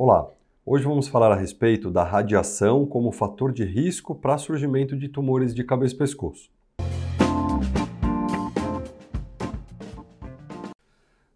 [0.00, 0.30] Olá,
[0.64, 5.52] hoje vamos falar a respeito da radiação como fator de risco para surgimento de tumores
[5.52, 6.52] de cabeça e pescoço.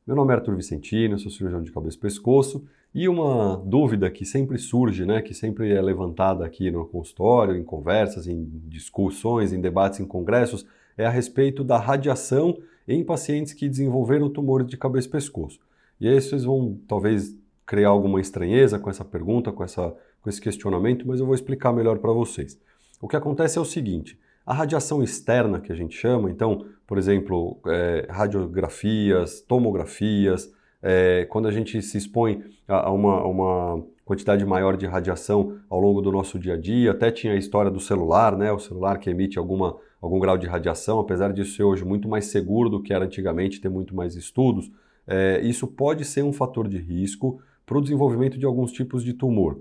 [0.07, 2.65] Meu nome é Arthur Vicentino, sou cirurgião de cabeça e pescoço
[2.95, 7.65] e uma dúvida que sempre surge, né, que sempre é levantada aqui no consultório, em
[7.65, 10.65] conversas, em discussões, em debates, em congressos,
[10.97, 12.57] é a respeito da radiação
[12.87, 15.59] em pacientes que desenvolveram tumores de cabeça e pescoço.
[16.01, 20.41] E aí vocês vão talvez criar alguma estranheza com essa pergunta, com, essa, com esse
[20.41, 22.59] questionamento, mas eu vou explicar melhor para vocês.
[23.01, 26.99] O que acontece é o seguinte: a radiação externa, que a gente chama, então, por
[26.99, 34.45] exemplo, é, radiografias, tomografias, é, quando a gente se expõe a, a uma, uma quantidade
[34.45, 37.81] maior de radiação ao longo do nosso dia a dia, até tinha a história do
[37.81, 38.53] celular, né?
[38.53, 42.27] O celular que emite alguma, algum grau de radiação, apesar disso ser hoje muito mais
[42.27, 44.71] seguro do que era antigamente, ter muito mais estudos,
[45.07, 47.41] é, isso pode ser um fator de risco
[47.73, 49.59] para o desenvolvimento de alguns tipos de tumor.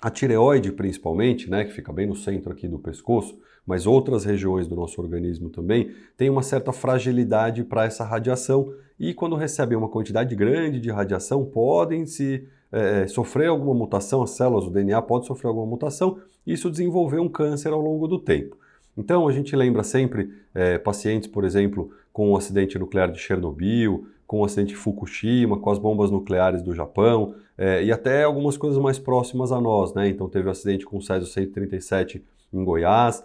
[0.00, 4.66] A tireoide, principalmente, né, que fica bem no centro aqui do pescoço, mas outras regiões
[4.66, 9.88] do nosso organismo também, tem uma certa fragilidade para essa radiação e quando recebem uma
[9.88, 15.26] quantidade grande de radiação, podem se é, sofrer alguma mutação, as células, o DNA pode
[15.26, 18.56] sofrer alguma mutação e isso desenvolver um câncer ao longo do tempo.
[18.96, 23.20] Então a gente lembra sempre é, pacientes, por exemplo, com o um acidente nuclear de
[23.20, 28.24] Chernobyl, com o acidente de Fukushima, com as bombas nucleares do Japão é, e até
[28.24, 30.06] algumas coisas mais próximas a nós, né?
[30.06, 33.24] Então teve o um acidente com o Césio 137 em Goiás,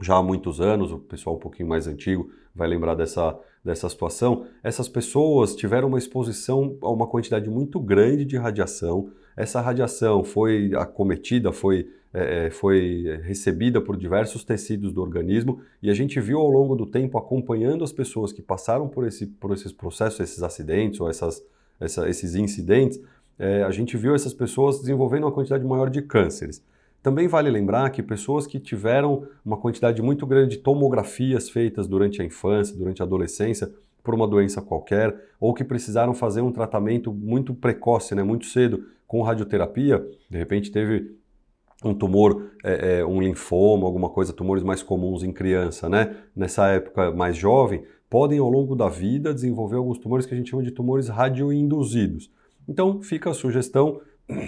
[0.00, 4.46] já há muitos anos, o pessoal um pouquinho mais antigo vai lembrar dessa, dessa situação.
[4.62, 9.10] Essas pessoas tiveram uma exposição a uma quantidade muito grande de radiação.
[9.38, 15.90] Essa radiação foi acometida, foi é, é, foi recebida por diversos tecidos do organismo e
[15.90, 19.52] a gente viu ao longo do tempo, acompanhando as pessoas que passaram por, esse, por
[19.52, 21.44] esses processos, esses acidentes ou essas,
[21.78, 22.98] essa, esses incidentes,
[23.38, 26.64] é, a gente viu essas pessoas desenvolvendo uma quantidade maior de cânceres.
[27.02, 32.22] Também vale lembrar que pessoas que tiveram uma quantidade muito grande de tomografias feitas durante
[32.22, 33.70] a infância, durante a adolescência,
[34.02, 38.82] por uma doença qualquer, ou que precisaram fazer um tratamento muito precoce, né, muito cedo,
[39.08, 41.16] com radioterapia, de repente teve
[41.82, 46.14] um tumor, é, é, um linfoma, alguma coisa, tumores mais comuns em criança, né?
[46.36, 50.50] Nessa época mais jovem, podem ao longo da vida desenvolver alguns tumores que a gente
[50.50, 52.30] chama de tumores radioinduzidos.
[52.68, 54.00] Então, fica a sugestão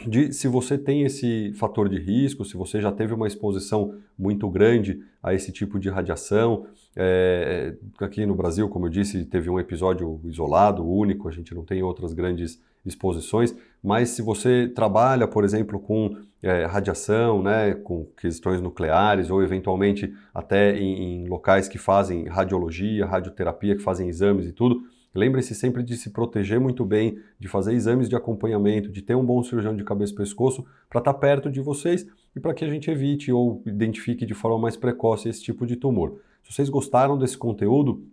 [0.07, 4.49] de se você tem esse fator de risco, se você já teve uma exposição muito
[4.49, 6.67] grande a esse tipo de radiação.
[6.95, 11.65] É, aqui no Brasil, como eu disse, teve um episódio isolado, único, a gente não
[11.65, 18.07] tem outras grandes exposições, mas se você trabalha, por exemplo, com é, radiação, né, com
[18.19, 24.47] questões nucleares ou eventualmente até em, em locais que fazem radiologia, radioterapia, que fazem exames
[24.47, 24.83] e tudo,
[25.15, 29.25] Lembre-se sempre de se proteger muito bem, de fazer exames de acompanhamento, de ter um
[29.25, 32.65] bom cirurgião de cabeça e pescoço para estar tá perto de vocês e para que
[32.65, 36.20] a gente evite ou identifique de forma mais precoce esse tipo de tumor.
[36.44, 38.04] Se vocês gostaram desse conteúdo,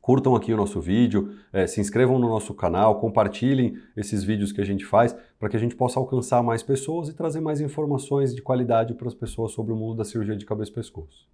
[0.00, 4.60] curtam aqui o nosso vídeo, é, se inscrevam no nosso canal, compartilhem esses vídeos que
[4.60, 8.34] a gente faz para que a gente possa alcançar mais pessoas e trazer mais informações
[8.34, 11.28] de qualidade para as pessoas sobre o mundo da cirurgia de cabeça e pescoço.